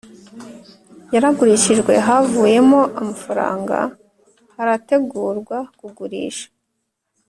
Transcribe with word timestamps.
Yaragurishijwe 1.13 1.91
havuyemo 2.07 2.79
frw 3.21 3.69
harategurwa 4.55 5.57
kugurisha 5.79 6.47